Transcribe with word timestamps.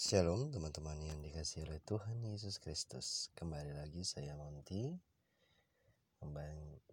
Shalom 0.00 0.48
teman-teman 0.48 0.96
yang 1.04 1.20
dikasih 1.20 1.68
oleh 1.68 1.76
Tuhan 1.84 2.24
Yesus 2.24 2.56
Kristus. 2.56 3.28
Kembali 3.36 3.76
lagi 3.76 4.00
saya 4.00 4.32
Monty 4.32 4.96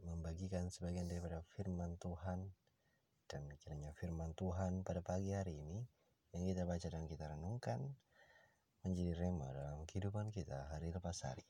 Membagikan 0.03 0.67
sebagian 0.67 1.07
daripada 1.07 1.39
firman 1.55 1.95
Tuhan 2.03 2.51
Dan 3.31 3.47
kiranya 3.63 3.95
firman 3.95 4.35
Tuhan 4.35 4.83
pada 4.83 4.99
pagi 4.99 5.31
hari 5.31 5.55
ini 5.55 5.87
Yang 6.35 6.51
kita 6.51 6.63
baca 6.67 6.87
dan 6.91 7.03
kita 7.07 7.25
renungkan 7.31 7.79
Menjadi 8.83 9.15
rema 9.23 9.55
dalam 9.55 9.87
kehidupan 9.87 10.27
kita 10.27 10.67
hari 10.75 10.91
lepas 10.91 11.15
hari. 11.23 11.47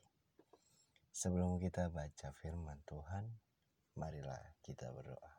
Sebelum 1.10 1.58
kita 1.58 1.89
baca 1.89 2.38
firman 2.38 2.86
Tuhan 2.86 3.34
Marilah 3.98 4.62
kita 4.62 4.94
berdoa. 4.94 5.34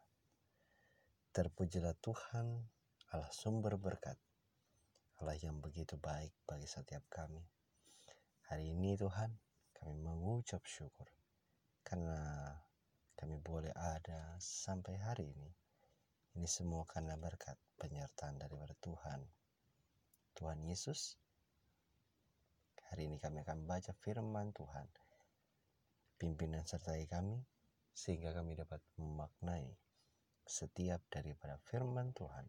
Terpujilah 1.30 1.94
Tuhan 2.02 2.66
Allah 3.14 3.30
sumber 3.30 3.78
berkat 3.78 4.18
Allah 5.18 5.34
yang 5.42 5.58
begitu 5.58 5.98
baik 5.98 6.30
bagi 6.46 6.70
setiap 6.70 7.02
kami. 7.10 7.42
Hari 8.54 8.70
ini 8.70 8.94
Tuhan, 8.94 9.34
kami 9.74 9.98
mengucap 9.98 10.62
syukur 10.62 11.10
karena 11.82 12.54
kami 13.18 13.42
boleh 13.42 13.74
ada 13.74 14.38
sampai 14.38 14.94
hari 14.94 15.26
ini. 15.26 15.50
Ini 16.38 16.46
semua 16.46 16.86
karena 16.86 17.18
berkat 17.18 17.58
penyertaan 17.82 18.38
daripada 18.38 18.78
Tuhan. 18.78 19.26
Tuhan 20.38 20.62
Yesus, 20.62 21.18
hari 22.86 23.10
ini 23.10 23.18
kami 23.18 23.42
akan 23.42 23.66
baca 23.66 23.90
firman 23.98 24.54
Tuhan. 24.54 24.86
Pimpinan 26.14 26.62
sertai 26.62 27.10
kami 27.10 27.42
sehingga 27.90 28.30
kami 28.38 28.54
dapat 28.54 28.78
memaknai 28.94 29.66
setiap 30.46 31.02
daripada 31.10 31.58
firman 31.66 32.14
Tuhan 32.14 32.46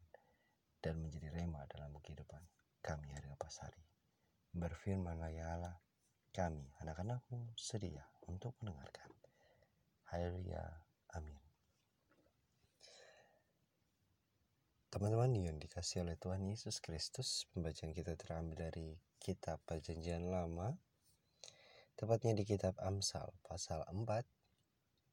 dan 0.79 0.99
menjadi 0.99 1.31
rema 1.35 1.63
dalam 1.67 1.95
kehidupan 1.99 2.41
kami 2.79 3.11
hari 3.11 3.27
lepas 3.27 3.59
hari. 3.61 3.83
Berfirmanlah 4.55 5.29
ya 5.29 5.45
Allah, 5.59 5.75
kami 6.31 6.71
anak-anakmu 6.81 7.53
sedia 7.59 8.07
untuk 8.25 8.55
mendengarkan. 8.63 9.11
Haleluya, 10.09 10.63
amin. 11.13 11.37
Teman-teman 14.89 15.37
yang 15.37 15.61
dikasih 15.61 16.01
oleh 16.01 16.17
Tuhan 16.17 16.41
Yesus 16.49 16.81
Kristus, 16.81 17.45
pembacaan 17.53 17.93
kita 17.93 18.17
terambil 18.17 18.57
dari 18.57 18.97
kitab 19.21 19.61
perjanjian 19.69 20.25
lama, 20.25 20.73
tepatnya 21.93 22.33
di 22.33 22.41
kitab 22.41 22.73
Amsal 22.81 23.29
pasal 23.45 23.85
4 23.85 24.25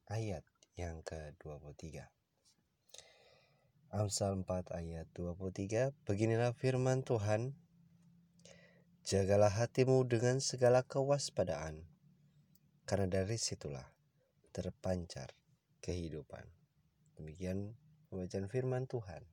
ayat 0.09 0.41
yang 0.73 1.05
ke-23. 1.05 2.16
Amsal 3.97 4.45
4 4.45 4.77
ayat 4.77 5.09
23 5.17 5.89
Beginilah 6.05 6.53
firman 6.53 7.01
Tuhan 7.01 7.57
Jagalah 9.01 9.49
hatimu 9.49 10.05
dengan 10.05 10.37
segala 10.37 10.85
kewaspadaan 10.85 11.81
Karena 12.85 13.09
dari 13.09 13.41
situlah 13.41 13.89
terpancar 14.53 15.33
kehidupan. 15.81 16.45
Demikian 17.17 17.73
pembacaan 18.13 18.45
firman 18.45 18.85
Tuhan. 18.85 19.25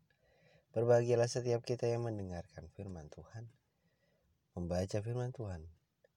Berbahagialah 0.73 1.29
setiap 1.29 1.61
kita 1.61 1.85
yang 1.85 2.09
mendengarkan 2.09 2.65
firman 2.73 3.13
Tuhan 3.13 3.53
Membaca 4.57 5.05
firman 5.05 5.37
Tuhan 5.37 5.61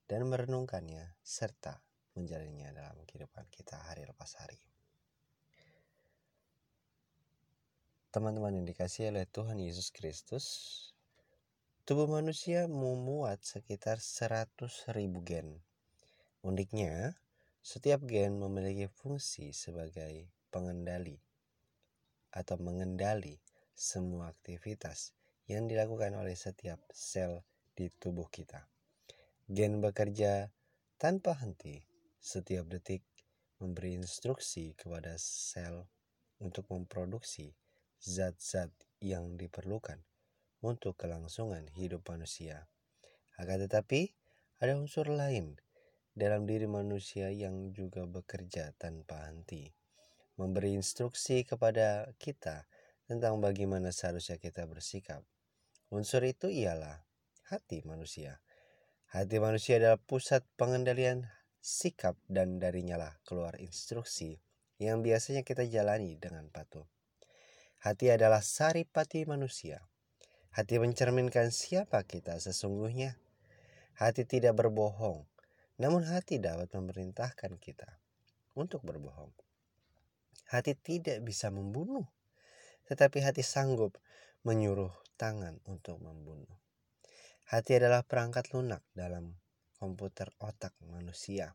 Dan 0.08 0.24
merenungkannya 0.24 1.20
serta 1.20 1.84
menjalannya 2.16 2.72
dalam 2.72 2.96
kehidupan 3.04 3.44
kita 3.52 3.76
hari 3.92 4.08
lepas 4.08 4.40
hari 4.40 4.77
teman-teman 8.18 8.50
yang 8.50 8.66
dikasih 8.66 9.14
oleh 9.14 9.30
Tuhan 9.30 9.62
Yesus 9.62 9.94
Kristus, 9.94 10.46
tubuh 11.86 12.10
manusia 12.10 12.66
memuat 12.66 13.46
sekitar 13.46 14.02
100 14.02 14.58
ribu 14.98 15.22
gen. 15.22 15.62
Uniknya, 16.42 17.14
setiap 17.62 18.02
gen 18.10 18.42
memiliki 18.42 18.90
fungsi 18.90 19.54
sebagai 19.54 20.34
pengendali 20.50 21.22
atau 22.34 22.58
mengendali 22.58 23.38
semua 23.78 24.34
aktivitas 24.34 25.14
yang 25.46 25.70
dilakukan 25.70 26.18
oleh 26.18 26.34
setiap 26.34 26.82
sel 26.90 27.46
di 27.78 27.86
tubuh 28.02 28.34
kita. 28.34 28.66
Gen 29.46 29.78
bekerja 29.78 30.50
tanpa 30.98 31.38
henti 31.38 31.86
setiap 32.18 32.66
detik 32.66 33.06
memberi 33.62 33.94
instruksi 33.94 34.74
kepada 34.74 35.14
sel 35.22 35.86
untuk 36.42 36.66
memproduksi 36.74 37.54
zat-zat 38.02 38.74
yang 39.02 39.38
diperlukan 39.38 40.02
untuk 40.62 40.98
kelangsungan 40.98 41.70
hidup 41.78 42.02
manusia. 42.10 42.66
Akan 43.38 43.62
tetapi, 43.62 44.18
ada 44.58 44.74
unsur 44.74 45.06
lain 45.14 45.62
dalam 46.18 46.50
diri 46.50 46.66
manusia 46.66 47.30
yang 47.30 47.70
juga 47.70 48.10
bekerja 48.10 48.74
tanpa 48.82 49.30
henti, 49.30 49.70
memberi 50.34 50.74
instruksi 50.74 51.46
kepada 51.46 52.10
kita 52.18 52.66
tentang 53.06 53.38
bagaimana 53.38 53.94
seharusnya 53.94 54.42
kita 54.42 54.66
bersikap. 54.66 55.22
Unsur 55.94 56.26
itu 56.26 56.50
ialah 56.50 57.06
hati 57.54 57.86
manusia. 57.86 58.42
Hati 59.14 59.38
manusia 59.38 59.78
adalah 59.80 60.02
pusat 60.02 60.44
pengendalian 60.58 61.30
sikap 61.62 62.18
dan 62.28 62.58
darinya 62.58 62.98
lah 62.98 63.14
keluar 63.24 63.56
instruksi 63.62 64.42
yang 64.82 65.06
biasanya 65.06 65.46
kita 65.46 65.70
jalani 65.70 66.18
dengan 66.18 66.50
patuh. 66.50 66.97
Hati 67.78 68.10
adalah 68.10 68.42
saripati 68.42 69.26
manusia. 69.30 69.86
Hati 70.58 70.82
mencerminkan 70.82 71.54
siapa 71.54 72.02
kita 72.02 72.42
sesungguhnya. 72.42 73.22
Hati 73.98 74.26
tidak 74.26 74.58
berbohong, 74.58 75.26
namun 75.78 76.02
hati 76.06 76.42
dapat 76.42 76.74
memerintahkan 76.74 77.58
kita 77.62 78.02
untuk 78.58 78.82
berbohong. 78.82 79.34
Hati 80.50 80.74
tidak 80.74 81.22
bisa 81.22 81.54
membunuh, 81.54 82.06
tetapi 82.90 83.22
hati 83.22 83.46
sanggup 83.46 83.98
menyuruh 84.42 84.94
tangan 85.18 85.62
untuk 85.70 86.02
membunuh. 86.02 86.58
Hati 87.54 87.78
adalah 87.78 88.02
perangkat 88.02 88.54
lunak 88.58 88.82
dalam 88.98 89.38
komputer 89.78 90.34
otak 90.42 90.74
manusia 90.82 91.54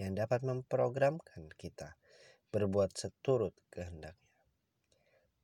yang 0.00 0.16
dapat 0.16 0.40
memprogramkan 0.40 1.52
kita 1.60 2.00
berbuat 2.48 2.96
seturut 2.96 3.52
kehendaknya. 3.68 4.29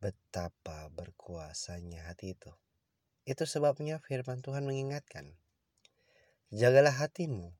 Betapa 0.07 0.87
berkuasanya 0.95 2.07
hati 2.07 2.39
itu. 2.39 2.55
Itu 3.27 3.43
sebabnya 3.43 3.99
firman 3.99 4.39
Tuhan 4.39 4.63
mengingatkan. 4.63 5.35
Jagalah 6.55 6.95
hatimu 6.95 7.51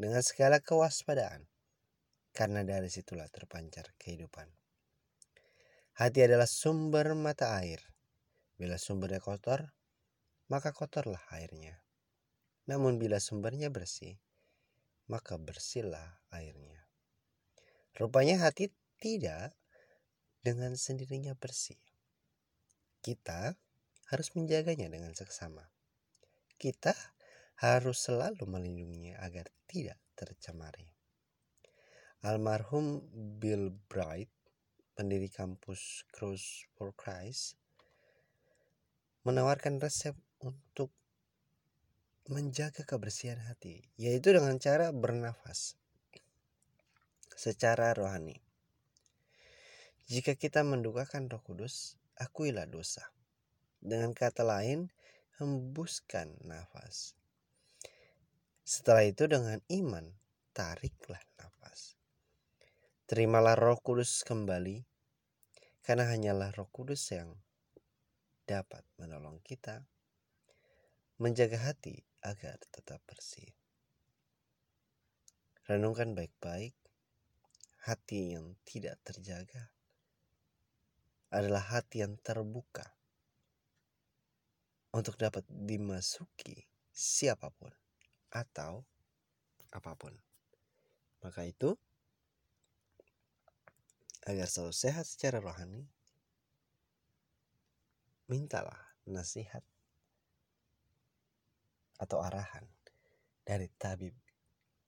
dengan 0.00 0.24
segala 0.24 0.64
kewaspadaan. 0.64 1.44
Karena 2.32 2.64
dari 2.64 2.88
situlah 2.88 3.28
terpancar 3.28 3.92
kehidupan. 4.00 4.48
Hati 6.00 6.24
adalah 6.24 6.48
sumber 6.48 7.12
mata 7.12 7.52
air. 7.60 7.84
Bila 8.56 8.80
sumbernya 8.80 9.20
kotor, 9.20 9.76
maka 10.48 10.72
kotorlah 10.72 11.20
airnya. 11.36 11.84
Namun 12.64 12.96
bila 12.96 13.20
sumbernya 13.20 13.68
bersih, 13.68 14.16
maka 15.12 15.36
bersihlah 15.36 16.24
airnya. 16.32 16.80
Rupanya 17.92 18.40
hati 18.40 18.72
tidak 18.96 19.52
dengan 20.44 20.76
sendirinya 20.76 21.32
bersih. 21.32 21.80
Kita 23.00 23.56
harus 24.12 24.28
menjaganya 24.36 24.92
dengan 24.92 25.16
seksama. 25.16 25.64
Kita 26.60 26.92
harus 27.64 28.04
selalu 28.04 28.44
melindunginya 28.44 29.24
agar 29.24 29.48
tidak 29.64 29.96
tercemari. 30.12 30.92
Almarhum 32.24 33.04
Bill 33.40 33.72
Bright, 33.88 34.28
pendiri 34.92 35.32
kampus 35.32 36.04
Cross 36.12 36.68
for 36.76 36.92
Christ, 36.92 37.56
menawarkan 39.24 39.80
resep 39.80 40.16
untuk 40.44 40.92
menjaga 42.28 42.84
kebersihan 42.84 43.40
hati, 43.44 43.84
yaitu 44.00 44.32
dengan 44.32 44.56
cara 44.56 44.92
bernafas 44.92 45.76
secara 47.36 47.92
rohani. 47.92 48.40
Jika 50.04 50.36
kita 50.36 50.60
mendukakan 50.60 51.32
roh 51.32 51.40
kudus, 51.40 51.96
akuilah 52.20 52.68
dosa. 52.68 53.08
Dengan 53.80 54.12
kata 54.12 54.44
lain, 54.44 54.92
hembuskan 55.40 56.36
nafas. 56.44 57.16
Setelah 58.68 59.08
itu 59.08 59.24
dengan 59.24 59.64
iman, 59.72 60.12
tariklah 60.52 61.24
nafas. 61.40 61.96
Terimalah 63.08 63.56
roh 63.56 63.80
kudus 63.80 64.28
kembali, 64.28 64.84
karena 65.80 66.04
hanyalah 66.12 66.52
roh 66.52 66.68
kudus 66.68 67.08
yang 67.08 67.32
dapat 68.44 68.84
menolong 69.00 69.40
kita 69.40 69.88
menjaga 71.16 71.64
hati 71.64 72.04
agar 72.20 72.60
tetap 72.68 73.00
bersih. 73.08 73.56
Renungkan 75.64 76.12
baik-baik 76.12 76.76
hati 77.88 78.36
yang 78.36 78.56
tidak 78.68 79.00
terjaga 79.00 79.73
adalah 81.34 81.74
hati 81.74 82.06
yang 82.06 82.14
terbuka 82.22 82.86
untuk 84.94 85.18
dapat 85.18 85.42
dimasuki 85.50 86.70
siapa 86.94 87.50
pun 87.50 87.74
atau 88.30 88.86
apa 89.74 89.98
pun. 89.98 90.14
Maka 91.26 91.42
itu, 91.42 91.74
agar 94.30 94.46
selalu 94.46 94.74
sehat 94.74 95.02
secara 95.10 95.42
rohani, 95.42 95.90
mintalah 98.30 98.78
nasihat 99.04 99.66
atau 101.98 102.22
arahan 102.22 102.64
dari 103.42 103.66
tabib 103.74 104.14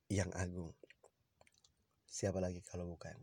yang 0.06 0.30
agung. 0.38 0.72
Siapa 2.06 2.38
lagi 2.38 2.62
kalau 2.62 2.86
bukan 2.88 3.18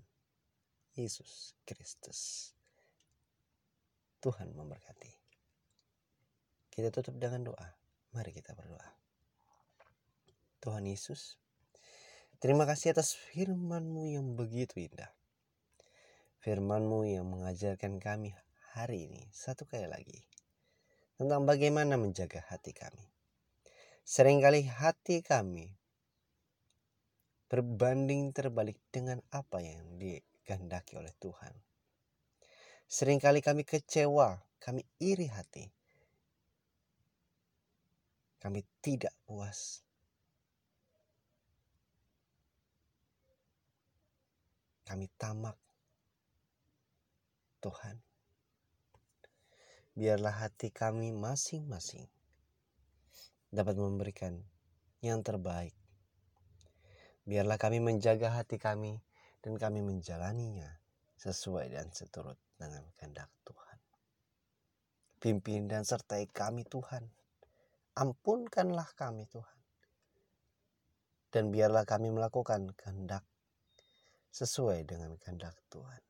Yesus 0.94 1.58
Kristus. 1.66 2.54
Tuhan 4.24 4.56
memberkati. 4.56 5.12
Kita 6.72 6.96
tutup 6.96 7.20
dengan 7.20 7.52
doa. 7.52 7.68
Mari 8.16 8.32
kita 8.32 8.56
berdoa. 8.56 8.88
Tuhan 10.64 10.88
Yesus, 10.88 11.36
terima 12.40 12.64
kasih 12.64 12.96
atas 12.96 13.20
firman-Mu 13.20 14.08
yang 14.16 14.40
begitu 14.40 14.80
indah. 14.80 15.12
Firman-Mu 16.40 17.04
yang 17.04 17.28
mengajarkan 17.28 18.00
kami 18.00 18.32
hari 18.72 19.12
ini 19.12 19.28
satu 19.36 19.68
kali 19.68 19.92
lagi 19.92 20.24
tentang 21.20 21.44
bagaimana 21.44 22.00
menjaga 22.00 22.48
hati 22.48 22.72
kami. 22.72 23.12
Seringkali 24.08 24.72
hati 24.72 25.20
kami 25.20 25.68
berbanding 27.52 28.32
terbalik 28.32 28.80
dengan 28.88 29.20
apa 29.36 29.60
yang 29.60 30.00
dikehendaki 30.00 30.96
oleh 30.96 31.12
Tuhan. 31.20 31.73
Seringkali 32.88 33.42
kami 33.42 33.66
kecewa, 33.66 34.38
kami 34.62 34.86
iri 35.02 35.28
hati. 35.28 35.66
Kami 38.38 38.60
tidak 38.84 39.16
puas. 39.24 39.82
Kami 44.84 45.08
tamak. 45.16 45.56
Tuhan, 47.64 47.96
biarlah 49.96 50.36
hati 50.36 50.68
kami 50.68 51.16
masing-masing 51.16 52.12
dapat 53.56 53.80
memberikan 53.80 54.44
yang 55.00 55.24
terbaik. 55.24 55.72
Biarlah 57.24 57.56
kami 57.56 57.80
menjaga 57.80 58.36
hati 58.36 58.60
kami 58.60 59.00
dan 59.40 59.56
kami 59.56 59.80
menjalaninya 59.80 60.83
sesuai 61.24 61.72
dan 61.72 61.88
seturut 61.96 62.36
dengan 62.60 62.84
kehendak 63.00 63.32
Tuhan. 63.48 63.80
Pimpin 65.24 65.72
dan 65.72 65.88
sertai 65.88 66.28
kami 66.28 66.68
Tuhan. 66.68 67.08
Ampunkanlah 67.96 68.92
kami 69.00 69.24
Tuhan. 69.32 69.60
Dan 71.32 71.48
biarlah 71.48 71.88
kami 71.88 72.12
melakukan 72.12 72.76
kehendak 72.76 73.24
sesuai 74.36 74.84
dengan 74.84 75.16
kehendak 75.16 75.56
Tuhan. 75.72 76.04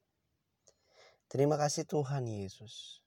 Terima 1.29 1.61
kasih 1.61 1.85
Tuhan 1.85 2.25
Yesus. 2.25 3.05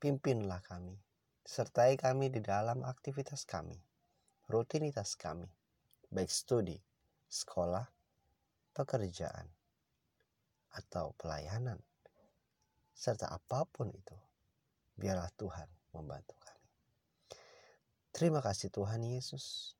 Pimpinlah 0.00 0.64
kami. 0.64 0.96
Sertai 1.44 2.00
kami 2.00 2.32
di 2.32 2.40
dalam 2.40 2.80
aktivitas 2.88 3.44
kami. 3.44 3.76
Rutinitas 4.48 5.12
kami. 5.12 5.52
Baik 6.08 6.32
studi, 6.32 6.80
sekolah, 7.28 7.84
pekerjaan, 8.72 9.50
atau 10.74 11.14
pelayanan 11.16 11.78
serta 12.94 13.26
apa 13.26 13.66
pun 13.66 13.90
itu, 13.90 14.14
biarlah 14.94 15.30
Tuhan 15.34 15.66
membantu 15.94 16.38
kami. 16.38 16.68
Terima 18.14 18.38
kasih 18.38 18.70
Tuhan 18.70 19.02
Yesus. 19.02 19.74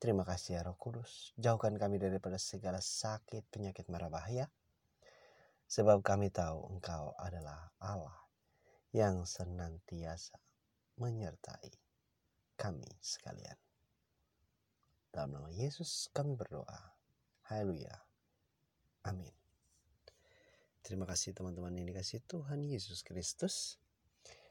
Terima 0.00 0.24
kasih 0.24 0.60
ya 0.60 0.62
Roh 0.64 0.76
Kudus. 0.76 1.36
Jauhkan 1.36 1.76
kami 1.76 2.00
daripada 2.00 2.40
segala 2.40 2.80
sakit, 2.80 3.44
penyakit, 3.52 3.88
marah 3.92 4.08
bahaya. 4.08 4.48
Sebab 5.68 6.04
kami 6.04 6.28
tahu 6.28 6.76
Engkau 6.76 7.16
adalah 7.16 7.72
Allah 7.80 8.16
yang 8.92 9.24
senantiasa 9.24 10.36
menyertai 11.00 11.72
kami 12.56 12.88
sekalian. 13.00 13.56
Dalam 15.08 15.40
nama 15.40 15.50
Yesus 15.52 16.08
kami 16.12 16.36
berdoa. 16.36 16.96
Haleluya. 17.48 17.96
Amin. 19.04 19.43
Terima 20.84 21.08
kasih 21.08 21.32
teman-teman 21.32 21.72
yang 21.72 21.88
dikasih 21.88 22.20
Tuhan 22.28 22.60
Yesus 22.60 23.00
Kristus. 23.00 23.80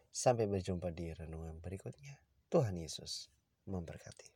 Sampai 0.10 0.50
berjumpa 0.50 0.90
di 0.90 1.14
renungan 1.14 1.62
berikutnya. 1.62 2.18
Tuhan 2.50 2.74
Yesus 2.74 3.30
memberkati. 3.70 4.33